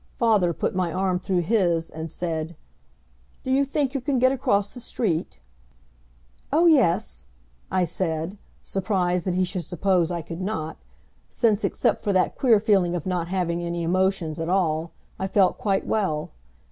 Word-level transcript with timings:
Father 0.17 0.51
put 0.51 0.73
my 0.73 0.91
arm 0.91 1.19
through 1.19 1.41
his 1.41 1.91
and 1.91 2.11
said, 2.11 2.55
"Do 3.43 3.51
you 3.51 3.63
think 3.63 3.93
you 3.93 4.01
can 4.01 4.17
get 4.17 4.31
across 4.31 4.73
the 4.73 4.79
street?" 4.79 5.37
"Oh, 6.51 6.65
yes," 6.65 7.27
I 7.69 7.83
said, 7.83 8.39
surprised 8.63 9.25
that 9.25 9.35
he 9.35 9.43
should 9.43 9.63
suppose 9.63 10.09
I 10.09 10.23
could 10.23 10.41
not, 10.41 10.77
since, 11.29 11.63
except 11.63 12.03
for 12.03 12.13
that 12.13 12.35
queer 12.35 12.59
feeling 12.59 12.95
of 12.95 13.05
not 13.05 13.27
having 13.27 13.61
any 13.63 13.83
emotions 13.83 14.39
at 14.39 14.49
all, 14.49 14.89
I 15.19 15.27
felt 15.27 15.59
quite 15.59 15.85
well. 15.85 16.31